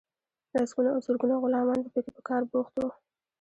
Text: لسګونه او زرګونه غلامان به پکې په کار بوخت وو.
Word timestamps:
لسګونه 0.53 0.89
او 0.95 0.99
زرګونه 1.05 1.35
غلامان 1.43 1.79
به 1.83 1.89
پکې 1.93 2.11
په 2.15 2.21
کار 2.29 2.41
بوخت 2.51 2.73
وو. 2.75 2.89